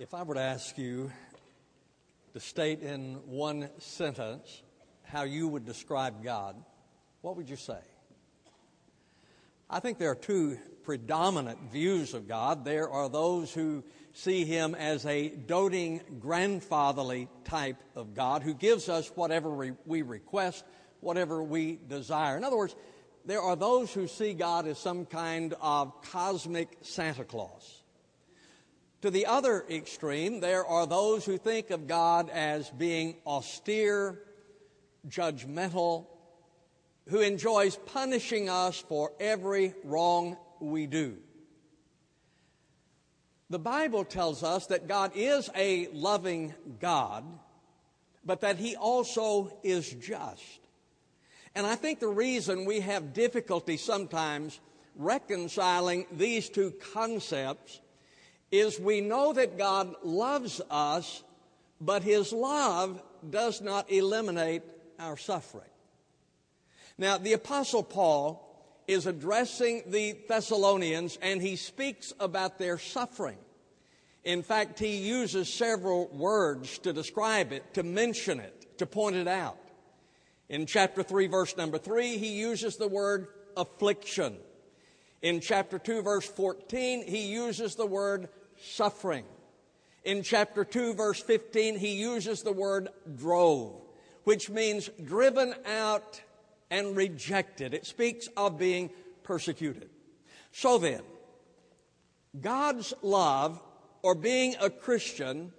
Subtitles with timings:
[0.00, 1.10] If I were to ask you
[2.32, 4.62] to state in one sentence
[5.02, 6.54] how you would describe God,
[7.20, 7.80] what would you say?
[9.68, 12.64] I think there are two predominant views of God.
[12.64, 18.88] There are those who see him as a doting, grandfatherly type of God who gives
[18.88, 20.64] us whatever we request,
[21.00, 22.36] whatever we desire.
[22.36, 22.76] In other words,
[23.24, 27.77] there are those who see God as some kind of cosmic Santa Claus.
[29.02, 34.18] To the other extreme, there are those who think of God as being austere,
[35.08, 36.06] judgmental,
[37.08, 41.16] who enjoys punishing us for every wrong we do.
[43.50, 47.24] The Bible tells us that God is a loving God,
[48.24, 50.60] but that He also is just.
[51.54, 54.60] And I think the reason we have difficulty sometimes
[54.96, 57.80] reconciling these two concepts
[58.50, 61.22] is we know that God loves us,
[61.80, 64.62] but His love does not eliminate
[64.98, 65.64] our suffering.
[66.96, 68.44] Now, the Apostle Paul
[68.88, 73.36] is addressing the Thessalonians and he speaks about their suffering.
[74.24, 79.28] In fact, he uses several words to describe it, to mention it, to point it
[79.28, 79.58] out.
[80.48, 84.36] In chapter 3, verse number 3, he uses the word affliction.
[85.20, 88.28] In chapter 2, verse 14, he uses the word
[88.62, 89.24] suffering.
[90.04, 93.74] In chapter 2, verse 15, he uses the word drove,
[94.24, 96.20] which means driven out
[96.70, 97.74] and rejected.
[97.74, 98.90] It speaks of being
[99.22, 99.90] persecuted.
[100.52, 101.02] So then,
[102.40, 103.60] God's love
[104.02, 105.52] or being a Christian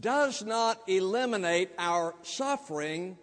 [0.00, 3.18] does not eliminate our suffering,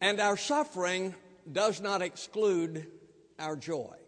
[0.00, 1.14] and our suffering
[1.50, 2.86] does not exclude
[3.38, 3.99] our joy.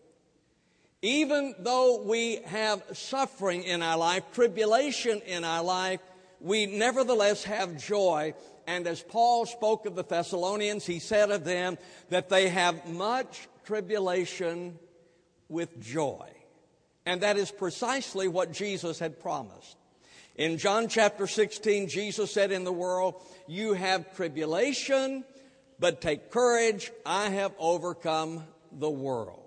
[1.03, 6.01] Even though we have suffering in our life, tribulation in our life,
[6.41, 8.35] we nevertheless have joy
[8.67, 11.79] and as Paul spoke of the Thessalonians, he said of them
[12.11, 14.79] that they have much tribulation
[15.49, 16.29] with joy.
[17.05, 19.77] And that is precisely what Jesus had promised.
[20.37, 25.25] In John chapter 16, Jesus said, In the world, you have tribulation,
[25.79, 29.42] but take courage, I have overcome the world.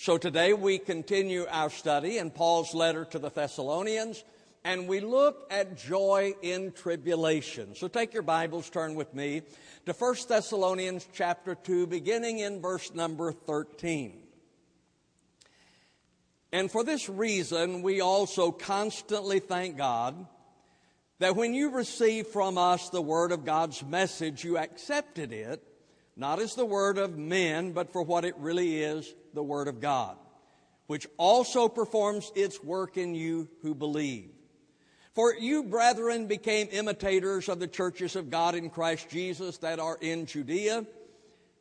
[0.00, 4.22] So today we continue our study in Paul's letter to the Thessalonians
[4.62, 7.74] and we look at joy in tribulation.
[7.74, 9.42] So take your Bibles, turn with me
[9.86, 14.20] to 1 Thessalonians chapter 2, beginning in verse number 13.
[16.52, 20.28] And for this reason, we also constantly thank God
[21.18, 25.60] that when you received from us the word of God's message, you accepted it,
[26.16, 29.80] not as the word of men, but for what it really is, the word of
[29.80, 30.16] God,
[30.86, 34.30] which also performs its work in you who believe.
[35.14, 39.98] For you, brethren, became imitators of the churches of God in Christ Jesus that are
[40.00, 40.86] in Judea.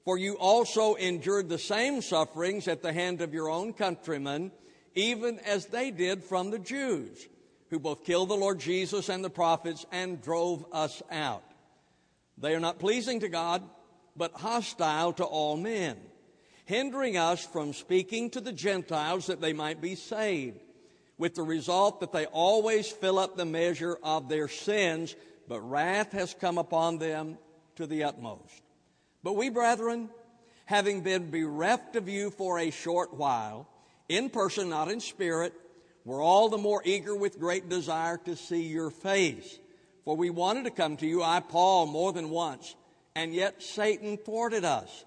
[0.05, 4.51] For you also endured the same sufferings at the hand of your own countrymen,
[4.93, 7.27] even as they did from the Jews,
[7.69, 11.43] who both killed the Lord Jesus and the prophets and drove us out.
[12.37, 13.63] They are not pleasing to God,
[14.15, 15.97] but hostile to all men,
[16.67, 20.59] hindering us from speaking to the Gentiles that they might be saved
[21.17, 25.15] with the result that they always fill up the measure of their sins,
[25.47, 27.37] but wrath has come upon them
[27.77, 28.61] to the utmost.
[29.23, 30.09] But we, brethren,
[30.65, 33.65] having been bereft of you for a short while,
[34.09, 35.53] in person, not in spirit,
[36.03, 39.57] were all the more eager with great desire to see your face.
[40.03, 42.75] For we wanted to come to you, I, Paul, more than once,
[43.15, 45.05] and yet Satan thwarted us.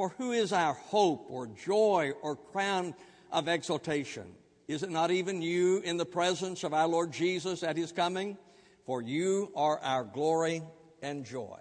[0.00, 2.94] For who is our hope or joy or crown
[3.30, 4.24] of exaltation?
[4.66, 8.38] Is it not even you in the presence of our Lord Jesus at his coming?
[8.86, 10.62] For you are our glory
[11.02, 11.58] and joy.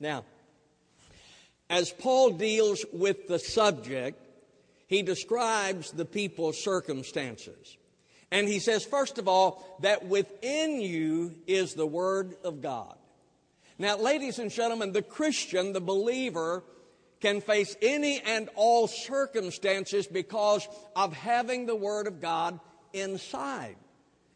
[0.00, 0.24] Now,
[1.70, 4.20] as Paul deals with the subject,
[4.88, 7.76] he describes the people's circumstances.
[8.32, 12.96] And he says, first of all, that within you is the Word of God.
[13.78, 16.64] Now, ladies and gentlemen, the Christian, the believer,
[17.20, 22.60] can face any and all circumstances because of having the Word of God
[22.92, 23.76] inside.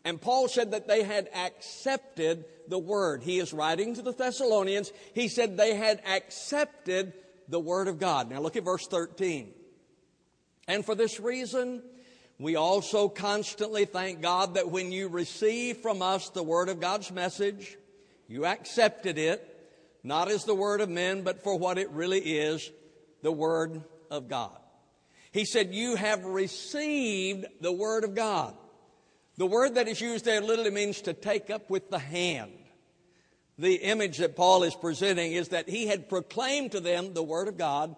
[0.04, 3.22] And Paul said that they had accepted the Word.
[3.22, 4.92] He is writing to the Thessalonians.
[5.14, 7.12] He said they had accepted
[7.48, 8.30] the Word of God.
[8.30, 9.52] Now look at verse 13.
[10.66, 11.82] And for this reason,
[12.38, 17.10] we also constantly thank God that when you received from us the Word of God's
[17.10, 17.76] message,
[18.28, 19.49] you accepted it
[20.02, 22.70] not as the word of men, but for what it really is,
[23.22, 24.56] the word of God.
[25.32, 28.54] He said, You have received the word of God.
[29.36, 32.52] The word that is used there literally means to take up with the hand.
[33.58, 37.48] The image that Paul is presenting is that he had proclaimed to them the word
[37.48, 37.94] of God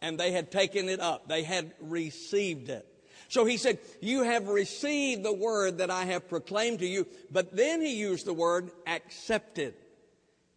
[0.00, 1.28] and they had taken it up.
[1.28, 2.86] They had received it.
[3.28, 7.06] So he said, You have received the word that I have proclaimed to you.
[7.30, 9.74] But then he used the word accepted.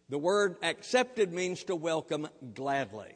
[0.08, 3.12] The word accepted means to welcome gladly.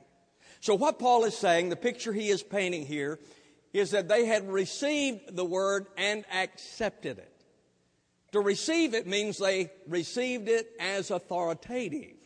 [0.60, 3.18] So what Paul is saying, the picture he is painting here,
[3.72, 7.32] is that they had received the word and accepted it.
[8.32, 12.16] To receive it means they received it as authoritative.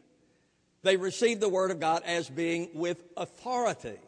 [0.82, 3.98] They received the word of God as being with authority.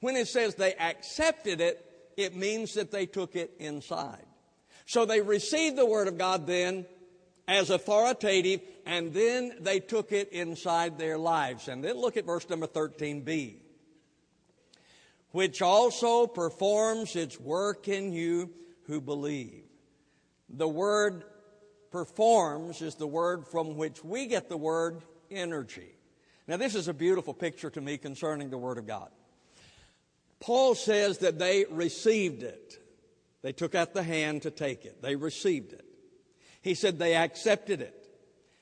[0.00, 1.84] When it says they accepted it,
[2.16, 4.24] it means that they took it inside.
[4.86, 6.86] So they received the word of God then
[7.48, 11.66] as authoritative, and then they took it inside their lives.
[11.66, 13.56] And then look at verse number 13b.
[15.30, 18.50] Which also performs its work in you
[18.84, 19.64] who believe.
[20.48, 21.24] The word
[21.90, 25.98] performs is the word from which we get the word energy.
[26.46, 29.10] Now, this is a beautiful picture to me concerning the Word of God.
[30.40, 32.82] Paul says that they received it.
[33.42, 35.02] They took out the hand to take it.
[35.02, 35.87] They received it.
[36.68, 38.06] He said they accepted it.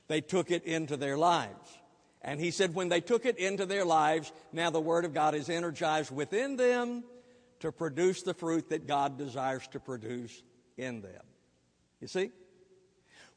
[0.06, 1.76] They took it into their lives.
[2.22, 5.34] And he said when they took it into their lives, now the Word of God
[5.34, 7.02] is energized within them
[7.58, 10.40] to produce the fruit that God desires to produce
[10.76, 11.20] in them.
[12.00, 12.30] You see?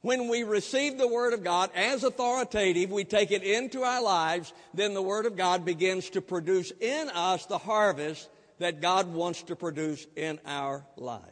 [0.01, 4.53] When we receive the Word of God as authoritative, we take it into our lives,
[4.75, 8.29] then the Word of God begins to produce in us the harvest
[8.59, 11.25] that God wants to produce in our lives.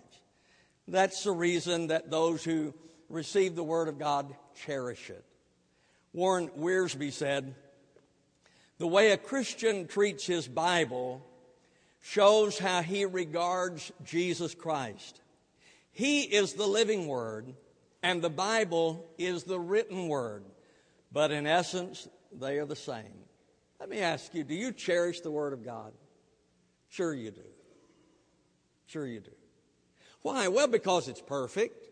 [0.88, 2.74] That's the reason that those who
[3.10, 5.24] receive the Word of God cherish it.
[6.14, 7.56] Warren Wiersbe said,
[8.78, 11.26] The way a Christian treats his Bible
[12.02, 15.22] shows how he regards Jesus Christ.
[15.92, 17.54] He is the living Word
[18.04, 20.46] and the Bible is the written word.
[21.12, 23.26] But in essence, they are the same.
[23.80, 25.94] Let me ask you do you cherish the Word of God?
[26.90, 27.42] Sure, you do.
[28.86, 29.32] Sure, you do.
[30.22, 30.48] Why?
[30.48, 31.90] Well, because it's perfect.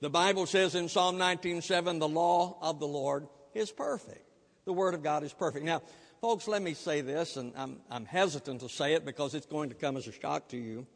[0.00, 4.24] The Bible says in Psalm 19:7, the law of the Lord is perfect.
[4.64, 5.64] The Word of God is perfect.
[5.64, 5.82] Now,
[6.20, 9.70] folks, let me say this, and I'm, I'm hesitant to say it because it's going
[9.70, 10.86] to come as a shock to you.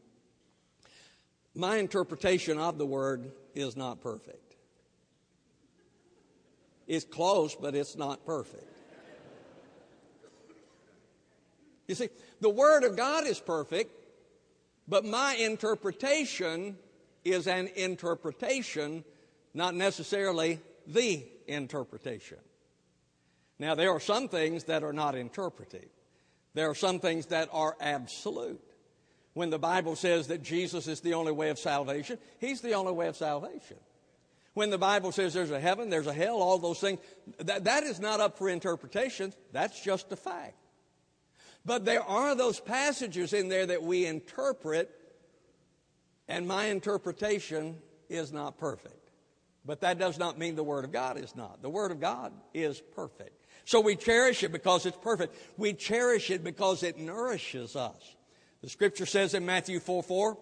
[1.53, 4.55] My interpretation of the Word is not perfect.
[6.87, 8.69] It's close, but it's not perfect.
[11.87, 12.09] You see,
[12.39, 13.91] the Word of God is perfect,
[14.87, 16.77] but my interpretation
[17.23, 19.03] is an interpretation,
[19.53, 22.37] not necessarily the interpretation.
[23.59, 25.89] Now, there are some things that are not interpretive.
[26.53, 28.61] There are some things that are absolute.
[29.33, 32.93] When the Bible says that Jesus is the only way of salvation, He's the only
[32.93, 33.77] way of salvation.
[34.53, 36.99] When the Bible says there's a heaven, there's a hell, all those things,
[37.39, 39.33] that, that is not up for interpretation.
[39.51, 40.55] That's just a fact.
[41.65, 44.91] But there are those passages in there that we interpret,
[46.33, 47.77] and my interpretation
[48.09, 49.11] is not perfect.
[49.63, 51.61] But that does not mean the Word of God is not.
[51.61, 53.45] The Word of God is perfect.
[53.65, 55.35] So we cherish it because it's perfect.
[55.57, 58.15] We cherish it because it nourishes us.
[58.63, 60.37] The scripture says in Matthew 4 4,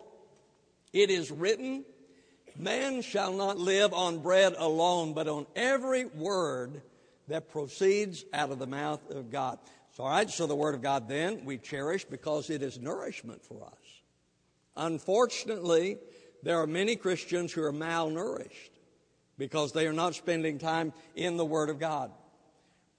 [0.93, 1.83] it is written,
[2.57, 6.81] Man shall not live on bread alone, but on every word
[7.27, 9.59] that proceeds out of the mouth of God.
[9.97, 13.43] So, all right, so the Word of God then we cherish because it is nourishment
[13.43, 13.80] for us.
[14.75, 15.97] Unfortunately,
[16.43, 18.71] there are many Christians who are malnourished
[19.37, 22.11] because they are not spending time in the Word of God.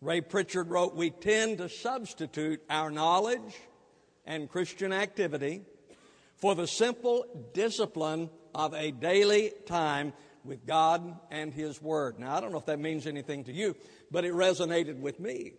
[0.01, 3.55] Ray Pritchard wrote, We tend to substitute our knowledge
[4.27, 5.63] and Christian activity
[6.37, 7.25] for the simple
[7.55, 10.13] discipline of a daily time
[10.45, 12.19] with God and His Word.
[12.19, 13.77] Now, I don't know if that means anything to you,
[14.11, 15.53] but it resonated with me.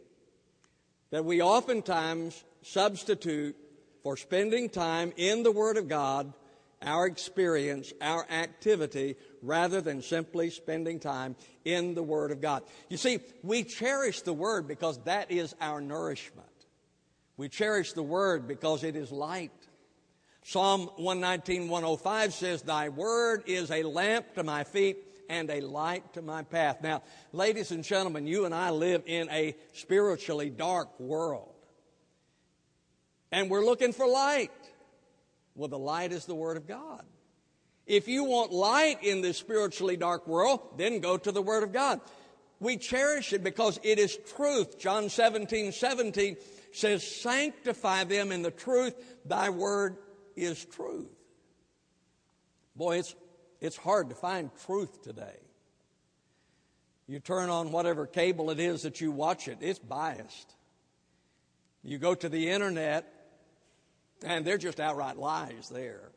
[1.12, 3.56] That we oftentimes substitute
[4.04, 6.34] for spending time in the Word of God
[6.82, 11.34] our experience, our activity, rather than simply spending time
[11.64, 12.64] in the Word of God.
[12.90, 16.46] You see, we cherish the Word because that is our nourishment.
[17.38, 19.52] We cherish the Word because it is light
[20.46, 24.98] Psalm 119, 105 says, Thy word is a lamp to my feet
[25.30, 26.82] and a light to my path.
[26.84, 31.53] Now, ladies and gentlemen, you and I live in a spiritually dark world.
[33.34, 34.52] And we're looking for light.
[35.56, 37.04] Well, the light is the Word of God.
[37.88, 41.74] If you want light in this spiritually dark world, then go to the Word of
[41.74, 42.00] God.
[42.60, 44.78] We cherish it because it is truth.
[44.78, 46.38] John 17, 17
[46.74, 48.94] says, Sanctify them in the truth.
[49.26, 49.98] Thy word
[50.36, 51.10] is truth.
[52.76, 53.16] Boy, it's,
[53.60, 55.40] It's hard to find truth today.
[57.08, 60.54] You turn on whatever cable it is that you watch it, it's biased.
[61.82, 63.23] You go to the internet,
[64.24, 66.12] and they're just outright lies there.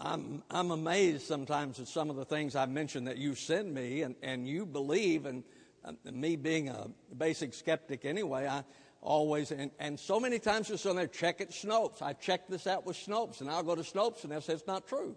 [0.00, 4.02] I'm, I'm amazed sometimes at some of the things I've mentioned that you send me
[4.02, 5.44] and, and you believe, and
[5.84, 8.64] uh, me being a basic skeptic anyway, I
[9.02, 12.00] always, and, and so many times just on there, check it Snopes.
[12.00, 14.66] I checked this out with Snopes, and I'll go to Snopes and they'll say it's
[14.66, 15.16] not true.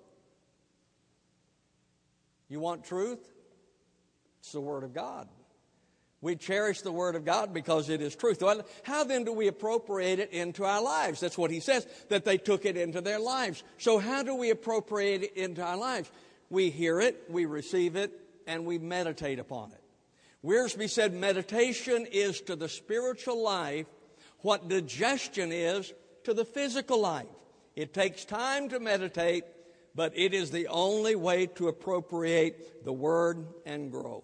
[2.49, 3.19] You want truth?
[4.39, 5.29] It's the Word of God.
[6.23, 8.41] We cherish the Word of God because it is truth.
[8.83, 11.19] How then do we appropriate it into our lives?
[11.19, 13.61] That's what he says, that they took it into their lives.
[13.77, 16.09] So, how do we appropriate it into our lives?
[16.49, 19.81] We hear it, we receive it, and we meditate upon it.
[20.47, 23.87] Wiersbe said meditation is to the spiritual life
[24.39, 27.27] what digestion is to the physical life.
[27.75, 29.43] It takes time to meditate,
[29.93, 34.23] but it is the only way to appropriate the Word and grow.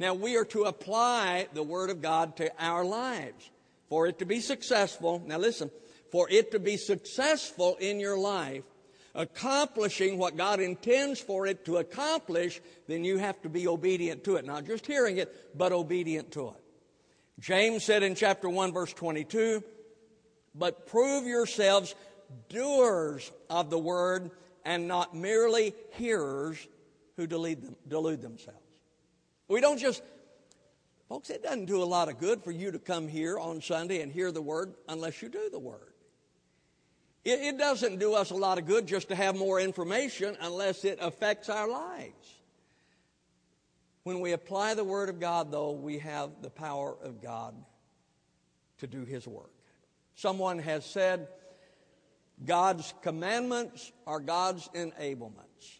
[0.00, 3.50] Now, we are to apply the Word of God to our lives.
[3.90, 5.70] For it to be successful, now listen,
[6.10, 8.64] for it to be successful in your life,
[9.14, 14.36] accomplishing what God intends for it to accomplish, then you have to be obedient to
[14.36, 14.46] it.
[14.46, 16.64] Not just hearing it, but obedient to it.
[17.38, 19.62] James said in chapter 1, verse 22,
[20.54, 21.94] but prove yourselves
[22.48, 24.30] doers of the word
[24.64, 26.66] and not merely hearers
[27.16, 28.69] who delude, them, delude themselves.
[29.50, 30.04] We don't just,
[31.08, 34.00] folks, it doesn't do a lot of good for you to come here on Sunday
[34.00, 35.92] and hear the Word unless you do the Word.
[37.24, 40.84] It, it doesn't do us a lot of good just to have more information unless
[40.84, 42.38] it affects our lives.
[44.04, 47.56] When we apply the Word of God, though, we have the power of God
[48.78, 49.50] to do His work.
[50.14, 51.26] Someone has said,
[52.46, 55.79] God's commandments are God's enablement.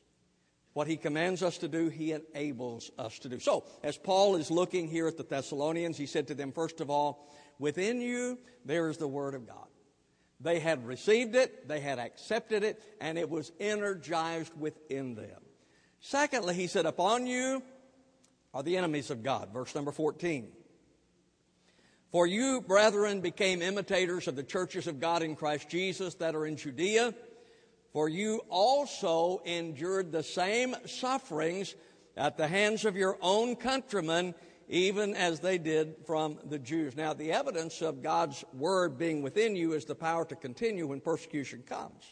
[0.72, 3.40] What he commands us to do, he enables us to do.
[3.40, 6.90] So, as Paul is looking here at the Thessalonians, he said to them, first of
[6.90, 9.66] all, within you there is the Word of God.
[10.40, 15.40] They had received it, they had accepted it, and it was energized within them.
[16.00, 17.62] Secondly, he said, Upon you
[18.54, 19.52] are the enemies of God.
[19.52, 20.50] Verse number 14.
[22.10, 26.46] For you, brethren, became imitators of the churches of God in Christ Jesus that are
[26.46, 27.14] in Judea
[27.92, 31.74] for you also endured the same sufferings
[32.16, 34.34] at the hands of your own countrymen,
[34.68, 36.96] even as they did from the Jews.
[36.96, 41.00] Now, the evidence of God's word being within you is the power to continue when
[41.00, 42.04] persecution comes.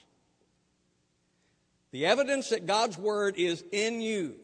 [1.93, 4.35] The evidence that God's word is in you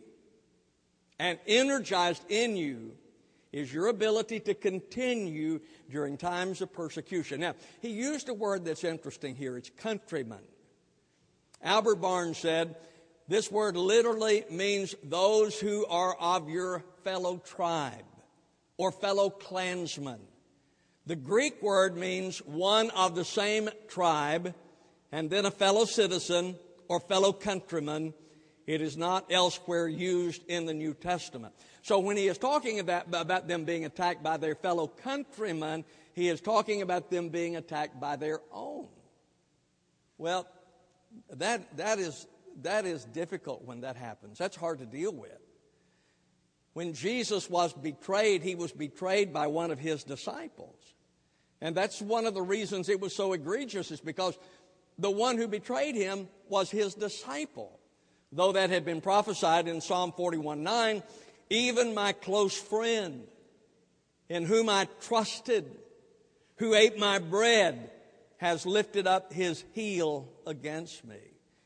[1.19, 2.93] and energized in you
[3.53, 5.61] is your ability to continue
[5.91, 7.41] during times of persecution.
[7.41, 9.57] Now, he used a word that's interesting here.
[9.57, 10.41] It's countrymen.
[11.65, 12.77] Albert Barnes said,
[13.27, 18.05] this word literally means those who are of your fellow tribe
[18.77, 20.21] or fellow clansmen.
[21.07, 24.55] The Greek word means one of the same tribe
[25.11, 26.57] and then a fellow citizen
[26.89, 28.13] or fellow countryman.
[28.67, 31.55] It is not elsewhere used in the New Testament.
[31.83, 36.29] So when he is talking about, about them being attacked by their fellow countrymen, he
[36.29, 38.89] is talking about them being attacked by their own.
[40.19, 40.47] Well,
[41.37, 42.27] that, that, is,
[42.63, 44.39] that is difficult when that happens.
[44.39, 45.39] That's hard to deal with.
[46.73, 50.77] When Jesus was betrayed, he was betrayed by one of his disciples.
[51.61, 54.37] And that's one of the reasons it was so egregious, is because
[54.99, 57.79] the one who betrayed him was his disciple.
[58.33, 61.03] Though that had been prophesied in Psalm 41 9,
[61.51, 63.25] even my close friend,
[64.29, 65.71] in whom I trusted,
[66.57, 67.91] who ate my bread,
[68.45, 71.17] has lifted up his heel against me.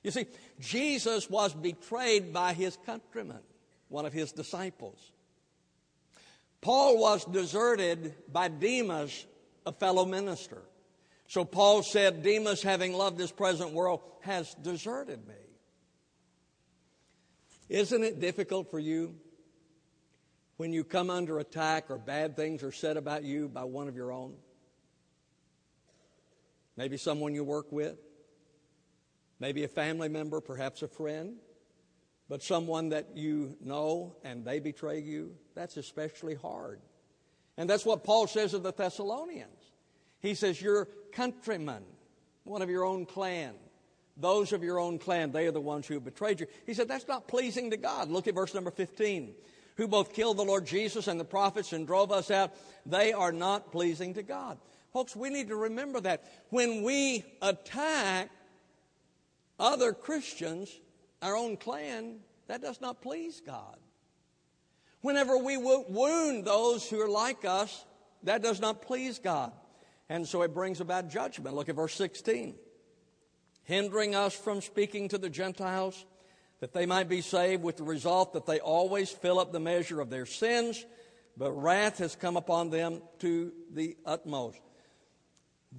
[0.04, 0.26] You see,
[0.61, 3.40] Jesus was betrayed by his countrymen,
[3.88, 5.11] one of his disciples.
[6.61, 9.26] Paul was deserted by Demas,
[9.66, 10.62] a fellow minister.
[11.26, 15.35] So Paul said, Demas, having loved this present world, has deserted me.
[17.68, 19.16] Isn't it difficult for you
[20.58, 23.97] when you come under attack or bad things are said about you by one of
[23.97, 24.37] your own?
[26.78, 27.99] Maybe someone you work with,
[29.40, 31.35] maybe a family member, perhaps a friend,
[32.28, 35.35] but someone that you know and they betray you.
[35.56, 36.78] That's especially hard.
[37.56, 39.73] And that's what Paul says of the Thessalonians.
[40.20, 41.82] He says, Your countrymen,
[42.44, 43.54] one of your own clan,
[44.16, 46.47] those of your own clan, they are the ones who have betrayed you.
[46.64, 48.08] He said, That's not pleasing to God.
[48.08, 49.35] Look at verse number 15.
[49.78, 52.54] Who both killed the Lord Jesus and the prophets and drove us out,
[52.87, 54.58] they are not pleasing to God.
[54.92, 56.25] Folks, we need to remember that.
[56.50, 58.30] When we attack
[59.59, 60.71] other Christians,
[61.21, 63.76] our own clan, that does not please God.
[65.00, 67.85] Whenever we wound those who are like us,
[68.25, 69.52] that does not please God.
[70.09, 71.54] And so it brings about judgment.
[71.54, 72.54] Look at verse 16.
[73.64, 76.07] Hindering us from speaking to the Gentiles,
[76.61, 80.00] that they might be saved, with the result that they always fill up the measure
[80.00, 80.85] of their sins,
[81.37, 84.59] but wrath has come upon them to the utmost.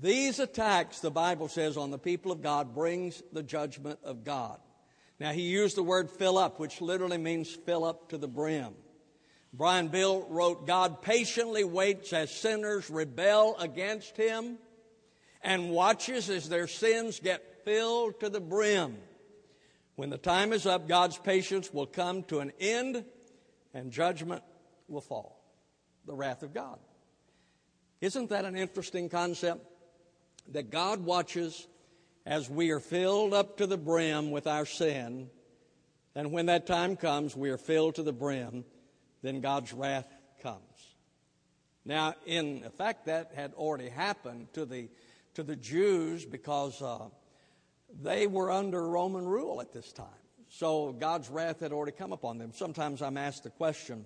[0.01, 4.59] These attacks, the Bible says, on the people of God brings the judgment of God.
[5.19, 8.73] Now, he used the word fill up, which literally means fill up to the brim.
[9.51, 14.57] Brian Bill wrote, God patiently waits as sinners rebel against him
[15.41, 18.95] and watches as their sins get filled to the brim.
[19.95, 23.03] When the time is up, God's patience will come to an end
[23.73, 24.43] and judgment
[24.87, 25.43] will fall.
[26.05, 26.79] The wrath of God.
[27.99, 29.65] Isn't that an interesting concept?
[30.51, 31.67] That God watches
[32.25, 35.29] as we are filled up to the brim with our sin,
[36.15, 38.65] and when that time comes, we are filled to the brim
[39.21, 40.07] then God's wrath
[40.41, 40.63] comes.
[41.85, 44.89] Now, in effect, that had already happened to the,
[45.33, 47.07] to the Jews because uh,
[48.01, 50.07] they were under Roman rule at this time.
[50.49, 52.51] So God's wrath had already come upon them.
[52.53, 54.05] Sometimes I'm asked the question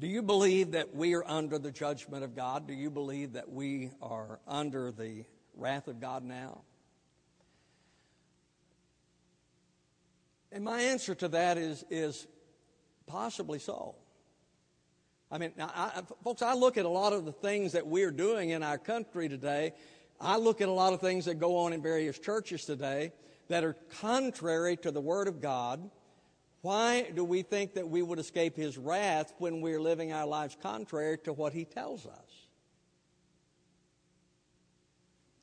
[0.00, 2.66] Do you believe that we are under the judgment of God?
[2.66, 5.24] Do you believe that we are under the
[5.54, 6.62] wrath of God now?
[10.52, 12.26] And my answer to that is, is
[13.08, 13.96] Possibly so.
[15.30, 18.50] I mean, I, folks, I look at a lot of the things that we're doing
[18.50, 19.72] in our country today.
[20.20, 23.12] I look at a lot of things that go on in various churches today
[23.48, 25.90] that are contrary to the Word of God.
[26.60, 30.56] Why do we think that we would escape His wrath when we're living our lives
[30.60, 32.48] contrary to what He tells us?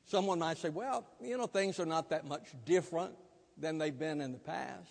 [0.04, 3.14] Someone might say, well, you know, things are not that much different
[3.58, 4.88] than they've been in the past,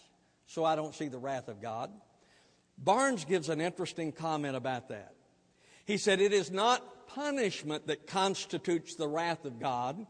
[0.47, 1.91] so I don't see the wrath of God.
[2.77, 5.13] Barnes gives an interesting comment about that.
[5.85, 10.05] He said, It is not punishment that constitutes the wrath of God.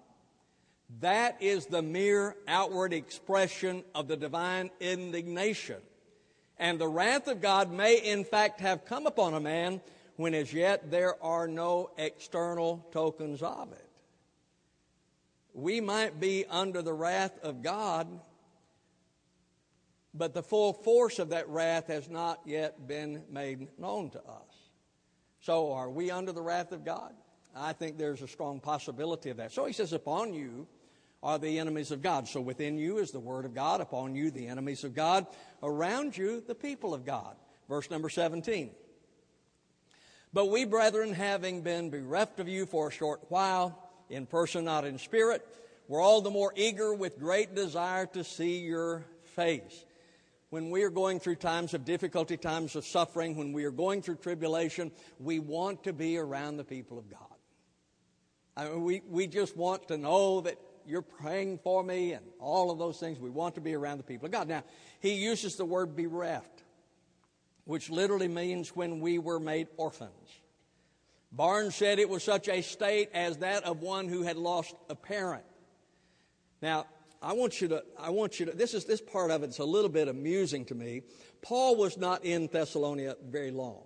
[1.01, 5.77] That is the mere outward expression of the divine indignation.
[6.57, 9.81] And the wrath of God may, in fact, have come upon a man
[10.15, 13.89] when as yet there are no external tokens of it.
[15.53, 18.07] We might be under the wrath of God
[20.17, 24.71] but the full force of that wrath has not yet been made known to us.
[25.41, 27.13] So, are we under the wrath of God?
[27.55, 29.51] I think there's a strong possibility of that.
[29.51, 30.67] So he says, Upon you
[31.25, 32.27] are the enemies of God.
[32.27, 35.25] So within you is the Word of God, upon you the enemies of God,
[35.63, 37.35] around you the people of God.
[37.67, 38.69] Verse number 17.
[40.31, 44.85] But we, brethren, having been bereft of you for a short while, in person, not
[44.85, 45.43] in spirit,
[45.87, 49.03] were all the more eager with great desire to see your
[49.35, 49.83] face
[50.51, 54.01] when we are going through times of difficulty, times of suffering, when we are going
[54.01, 57.19] through tribulation, we want to be around the people of God.
[58.55, 62.71] I mean, we, we just want to know that you're praying for me and all
[62.71, 63.19] of those things.
[63.19, 64.47] We want to be around the people of God.
[64.47, 64.63] Now,
[64.99, 66.63] he uses the word bereft,
[67.65, 70.11] which literally means when we were made orphans.
[71.31, 74.95] Barnes said it was such a state as that of one who had lost a
[74.95, 75.43] parent.
[76.61, 76.85] Now,
[77.21, 79.65] I want you to, I want you to, this is this part of it's a
[79.65, 81.01] little bit amusing to me.
[81.41, 83.83] Paul was not in Thessalonica very long.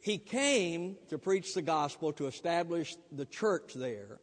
[0.00, 4.20] He came to preach the gospel, to establish the church there.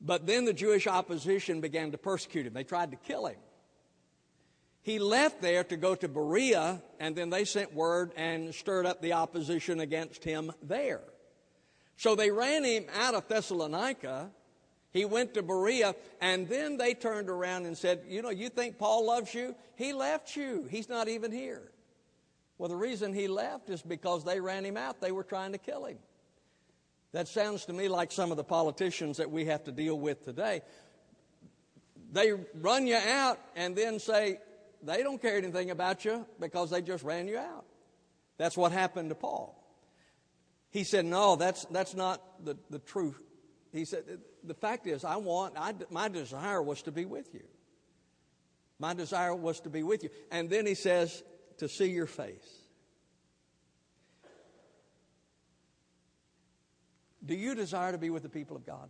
[0.00, 2.54] But then the Jewish opposition began to persecute him.
[2.54, 3.36] They tried to kill him.
[4.82, 9.02] He left there to go to Berea, and then they sent word and stirred up
[9.02, 11.02] the opposition against him there.
[11.98, 14.30] So they ran him out of Thessalonica,
[14.92, 18.78] he went to Berea, and then they turned around and said, You know, you think
[18.78, 19.54] Paul loves you?
[19.76, 20.66] He left you.
[20.68, 21.70] He's not even here.
[22.58, 25.00] Well, the reason he left is because they ran him out.
[25.00, 25.98] They were trying to kill him.
[27.12, 30.24] That sounds to me like some of the politicians that we have to deal with
[30.24, 30.62] today.
[32.12, 34.38] They run you out and then say
[34.82, 37.64] they don't care anything about you because they just ran you out.
[38.36, 39.56] That's what happened to Paul.
[40.70, 43.20] He said, No, that's, that's not the, the truth.
[43.72, 44.04] He said,
[44.42, 47.44] the fact is, I want, I, my desire was to be with you.
[48.78, 50.10] My desire was to be with you.
[50.30, 51.22] And then he says,
[51.58, 52.59] to see your face.
[57.24, 58.88] Do you desire to be with the people of God?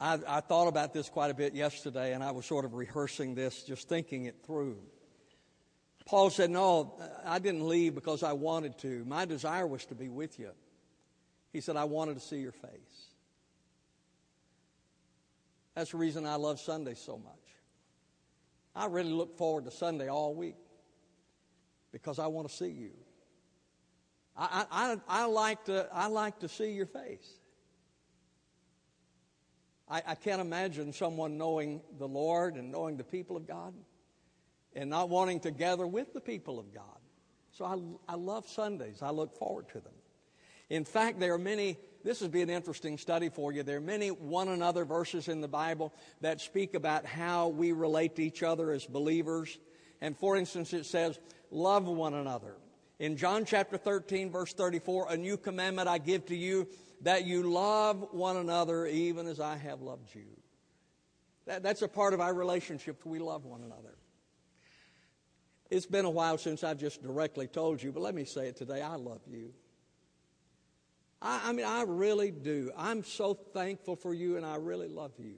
[0.00, 3.34] I, I, thought about this quite a bit yesterday, and I was sort of rehearsing
[3.34, 4.78] this, just thinking it through.
[6.06, 9.04] Paul said, No, I didn't leave because I wanted to.
[9.06, 10.50] My desire was to be with you.
[11.52, 13.08] He said, I wanted to see your face.
[15.74, 17.32] That's the reason I love Sunday so much.
[18.74, 20.56] I really look forward to Sunday all week
[21.92, 22.90] because I want to see you.
[24.36, 27.28] I, I, I, like, to, I like to see your face.
[29.88, 33.74] I, I can't imagine someone knowing the Lord and knowing the people of God
[34.74, 36.84] and not wanting to gather with the people of God.
[37.52, 39.02] So I, I love Sundays.
[39.02, 39.92] I look forward to them.
[40.70, 43.62] In fact, there are many, this would be an interesting study for you.
[43.62, 45.92] There are many one another verses in the Bible
[46.22, 49.58] that speak about how we relate to each other as believers.
[50.00, 51.20] And for instance, it says,
[51.50, 52.56] love one another.
[52.98, 56.68] In John chapter 13, verse 34, a new commandment I give to you,
[57.02, 60.26] that you love one another even as I have loved you.
[61.46, 63.04] That, that's a part of our relationship.
[63.04, 63.96] We love one another.
[65.70, 68.56] It's been a while since I've just directly told you, but let me say it
[68.56, 68.80] today.
[68.80, 69.52] I love you.
[71.20, 72.70] I, I mean, I really do.
[72.76, 75.34] I'm so thankful for you, and I really love you.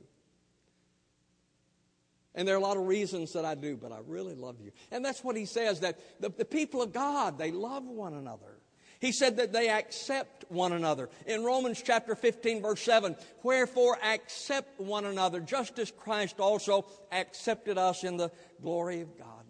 [2.36, 4.70] And there are a lot of reasons that I do, but I really love you.
[4.90, 8.58] And that's what he says that the, the, people of God, they love one another.
[9.00, 11.08] He said that they accept one another.
[11.26, 17.78] In Romans chapter 15, verse 7, wherefore accept one another, just as Christ also accepted
[17.78, 19.44] us in the glory of God.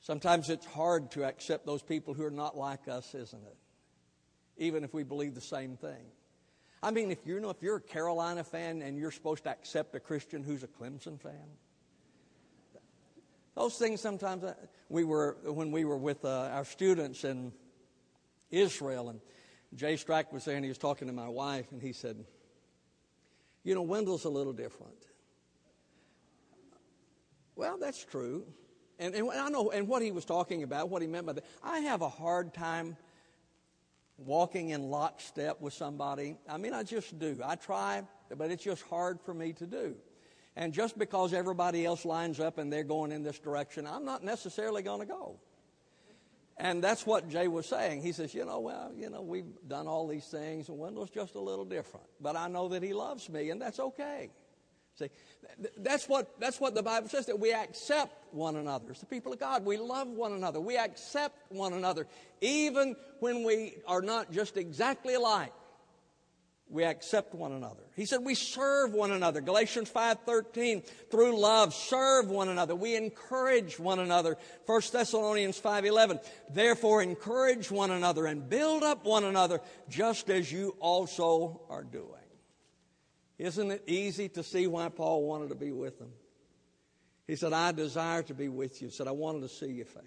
[0.00, 3.56] Sometimes it's hard to accept those people who are not like us, isn't it?
[4.56, 6.04] Even if we believe the same thing.
[6.82, 9.94] I mean, if you know, if you're a Carolina fan and you're supposed to accept
[9.94, 11.56] a Christian who's a Clemson fan,
[13.54, 14.44] those things sometimes.
[14.44, 14.54] Uh,
[14.88, 17.52] we were when we were with uh, our students in
[18.50, 19.20] Israel, and
[19.74, 22.24] Jay Strack was there, and he was talking to my wife, and he said,
[23.62, 25.06] "You know, Wendell's a little different."
[27.54, 28.44] Well, that's true,
[28.98, 31.44] and, and I know, and what he was talking about, what he meant by that.
[31.62, 32.96] I have a hard time
[34.26, 36.36] walking in lockstep with somebody.
[36.48, 37.38] I mean, I just do.
[37.44, 38.02] I try,
[38.36, 39.96] but it's just hard for me to do.
[40.56, 44.22] And just because everybody else lines up and they're going in this direction, I'm not
[44.22, 45.40] necessarily going to go.
[46.58, 48.02] And that's what Jay was saying.
[48.02, 51.34] He says, you know, well, you know, we've done all these things, and Wendell's just
[51.34, 52.06] a little different.
[52.20, 54.30] But I know that he loves me, and that's okay.
[54.98, 55.08] See,
[55.78, 58.90] that's what, that's what the Bible says, that we accept one another.
[58.90, 60.60] As the people of God, we love one another.
[60.60, 62.06] We accept one another.
[62.40, 65.52] Even when we are not just exactly alike,
[66.72, 67.82] we accept one another.
[67.96, 69.42] He said we serve one another.
[69.42, 72.74] Galatians 5:13, through love serve one another.
[72.74, 74.38] We encourage one another.
[74.64, 80.74] 1 Thessalonians 5:11, therefore encourage one another and build up one another just as you
[80.80, 82.21] also are doing.
[83.42, 86.12] Isn't it easy to see why Paul wanted to be with them?
[87.26, 88.86] He said, I desire to be with you.
[88.86, 90.04] He said, I wanted to see your face.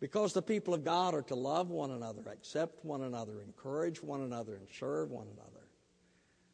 [0.00, 4.22] Because the people of God are to love one another, accept one another, encourage one
[4.22, 5.66] another, and serve one another.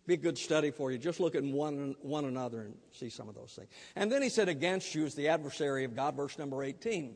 [0.09, 0.99] Be a good study for you.
[0.99, 3.69] Just look at one, one another and see some of those things.
[3.95, 7.15] And then he said, Against you is the adversary of God, verse number 18.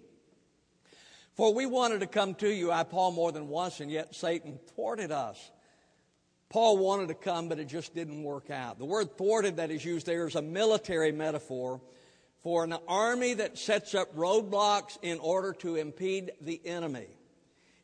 [1.35, 4.61] For we wanted to come to you, I, Paul, more than once, and yet Satan
[4.77, 5.51] thwarted us.
[6.51, 8.79] Paul wanted to come, but it just didn't work out.
[8.79, 11.81] The word thwarted that is used there is a military metaphor
[12.43, 17.07] for an army that sets up roadblocks in order to impede the enemy.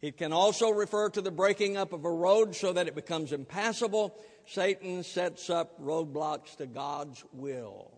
[0.00, 3.32] It can also refer to the breaking up of a road so that it becomes
[3.32, 4.14] impassable.
[4.46, 7.90] Satan sets up roadblocks to God's will.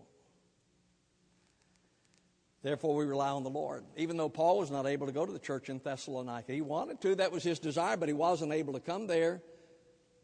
[2.63, 3.85] Therefore, we rely on the Lord.
[3.97, 7.01] Even though Paul was not able to go to the church in Thessalonica, he wanted
[7.03, 9.43] to, that was his desire, but he wasn't able to come there.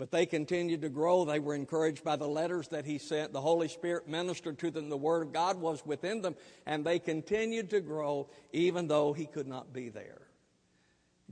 [0.02, 1.24] But they continued to grow.
[1.24, 3.32] They were encouraged by the letters that he sent.
[3.32, 4.88] The Holy Spirit ministered to them.
[4.88, 6.34] The Word of God was within them.
[6.66, 10.22] And they continued to grow even though he could not be there.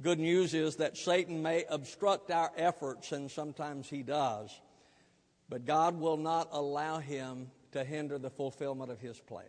[0.01, 4.57] Good news is that Satan may obstruct our efforts, and sometimes he does.
[5.49, 9.47] But God will not allow him to hinder the fulfillment of his plan.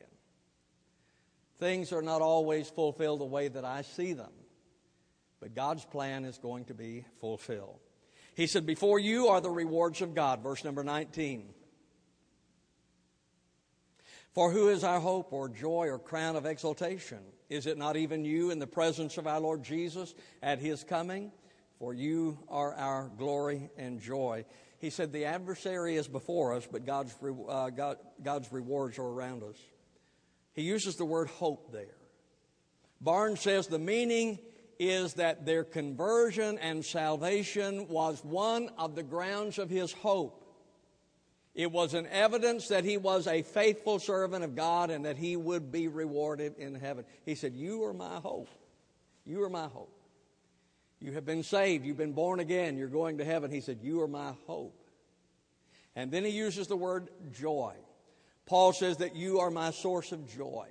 [1.59, 4.33] Things are not always fulfilled the way that I see them,
[5.39, 7.81] but God's plan is going to be fulfilled.
[8.41, 10.41] He said, Before you are the rewards of God.
[10.41, 11.53] Verse number 19.
[14.33, 17.19] For who is our hope or joy or crown of exaltation?
[17.51, 21.31] Is it not even you in the presence of our Lord Jesus at his coming?
[21.77, 24.45] For you are our glory and joy.
[24.79, 27.13] He said, The adversary is before us, but God's,
[27.47, 29.57] uh, God, God's rewards are around us.
[30.53, 31.95] He uses the word hope there.
[32.99, 34.39] Barnes says the meaning
[34.79, 40.37] is that their conversion and salvation was one of the grounds of his hope.
[41.53, 45.35] It was an evidence that he was a faithful servant of God and that he
[45.35, 47.05] would be rewarded in heaven.
[47.25, 48.49] He said, You are my hope.
[49.25, 49.93] You are my hope.
[50.99, 51.85] You have been saved.
[51.85, 52.77] You've been born again.
[52.77, 53.51] You're going to heaven.
[53.51, 54.77] He said, You are my hope.
[55.95, 57.75] And then he uses the word joy.
[58.45, 60.67] Paul says that you are my source of joy.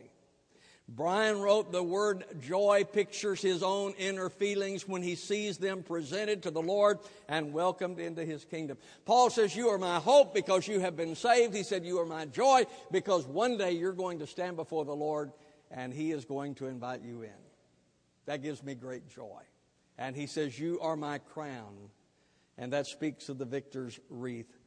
[0.92, 6.42] Brian wrote the word joy pictures his own inner feelings when he sees them presented
[6.42, 6.98] to the Lord
[7.28, 8.76] and welcomed into his kingdom.
[9.04, 11.54] Paul says, You are my hope because you have been saved.
[11.54, 14.94] He said, You are my joy because one day you're going to stand before the
[14.94, 15.30] Lord
[15.70, 17.30] and he is going to invite you in.
[18.26, 19.42] That gives me great joy.
[19.96, 21.90] And he says, You are my crown.
[22.58, 24.58] And that speaks of the victor's wreath.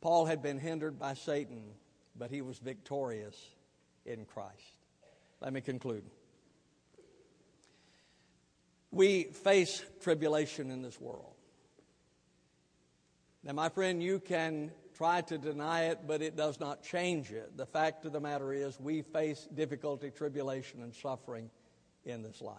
[0.00, 1.64] Paul had been hindered by Satan,
[2.16, 3.36] but he was victorious
[4.04, 4.75] in Christ.
[5.40, 6.04] Let me conclude.
[8.90, 11.34] We face tribulation in this world.
[13.44, 17.56] Now, my friend, you can try to deny it, but it does not change it.
[17.56, 21.50] The fact of the matter is, we face difficulty, tribulation, and suffering
[22.04, 22.56] in this life.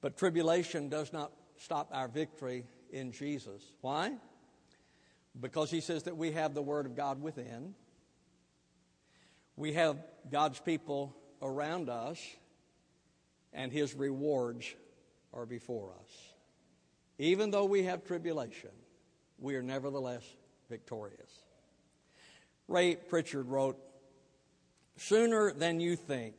[0.00, 3.62] But tribulation does not stop our victory in Jesus.
[3.80, 4.12] Why?
[5.38, 7.74] Because he says that we have the Word of God within.
[9.60, 9.98] We have
[10.32, 12.18] God's people around us,
[13.52, 14.74] and His rewards
[15.34, 16.10] are before us.
[17.18, 18.70] Even though we have tribulation,
[19.38, 20.22] we are nevertheless
[20.70, 21.30] victorious.
[22.68, 23.76] Ray Pritchard wrote
[24.96, 26.36] Sooner than you think,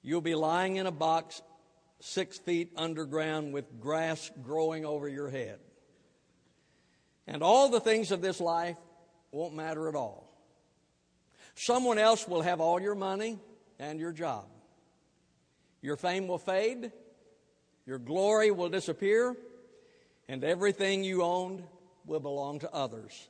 [0.00, 1.42] you'll be lying in a box
[2.00, 5.58] six feet underground with grass growing over your head.
[7.26, 8.78] And all the things of this life
[9.32, 10.25] won't matter at all.
[11.56, 13.38] Someone else will have all your money
[13.78, 14.44] and your job.
[15.80, 16.92] Your fame will fade,
[17.86, 19.34] your glory will disappear,
[20.28, 21.62] and everything you owned
[22.04, 23.28] will belong to others.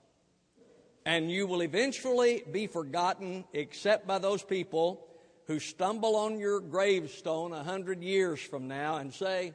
[1.04, 5.06] And you will eventually be forgotten except by those people
[5.46, 9.54] who stumble on your gravestone a hundred years from now and say,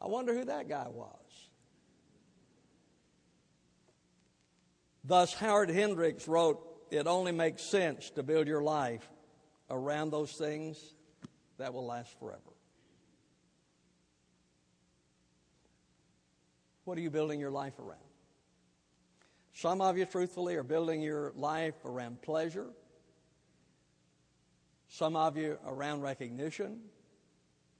[0.00, 1.10] I wonder who that guy was.
[5.02, 9.08] Thus, Howard Hendricks wrote, it only makes sense to build your life
[9.70, 10.78] around those things
[11.58, 12.40] that will last forever.
[16.84, 17.98] What are you building your life around?
[19.54, 22.66] Some of you, truthfully, are building your life around pleasure.
[24.88, 26.80] Some of you around recognition.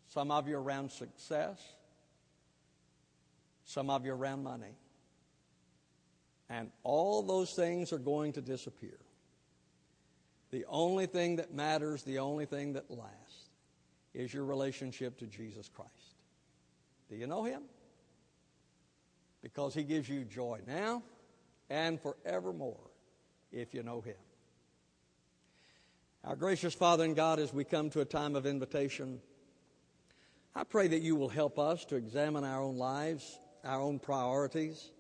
[0.09, 1.61] Some of you around success.
[3.65, 4.75] Some of you around money.
[6.49, 8.99] And all those things are going to disappear.
[10.51, 13.51] The only thing that matters, the only thing that lasts,
[14.15, 15.91] is your relationship to Jesus Christ.
[17.11, 17.63] Do you know Him?
[19.43, 21.03] Because He gives you joy now
[21.69, 22.91] and forevermore
[23.53, 24.15] if you know Him.
[26.25, 29.21] Our gracious Father and God, as we come to a time of invitation,
[30.55, 34.91] I pray that you will help us to examine our own lives, our own priorities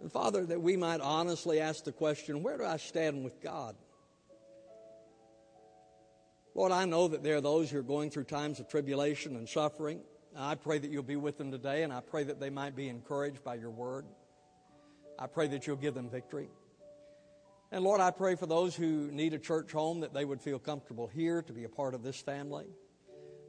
[0.00, 3.76] and Father, that we might honestly ask the question where do I stand with God?
[6.54, 9.48] Lord, I know that there are those who are going through times of tribulation and
[9.48, 10.00] suffering.
[10.36, 12.88] I pray that you'll be with them today, and I pray that they might be
[12.88, 14.06] encouraged by your word.
[15.18, 16.48] I pray that you'll give them victory.
[17.72, 20.58] And Lord, I pray for those who need a church home that they would feel
[20.58, 22.66] comfortable here to be a part of this family.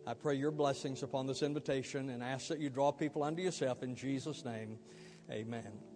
[0.05, 3.83] I pray your blessings upon this invitation and ask that you draw people unto yourself
[3.83, 4.77] in Jesus' name.
[5.31, 5.90] Amen.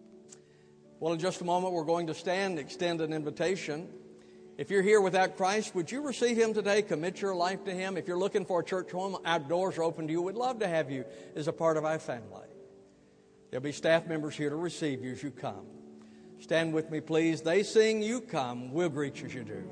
[0.99, 3.89] Well, in just a moment, we're going to stand, extend an invitation.
[4.57, 6.81] If you're here without Christ, would you receive Him today?
[6.81, 7.97] Commit your life to Him.
[7.97, 10.21] If you're looking for a church home, our doors are open to you.
[10.21, 11.03] We'd love to have you
[11.35, 12.47] as a part of our family.
[13.51, 15.65] There'll be staff members here to receive you as you come.
[16.39, 17.41] Stand with me, please.
[17.41, 18.71] They sing, You come.
[18.71, 19.69] We'll greet you as you do.